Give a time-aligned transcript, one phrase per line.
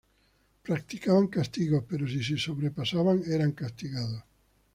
[0.63, 4.23] Practicaban castigos pero si se sobrepasaban eran castigados.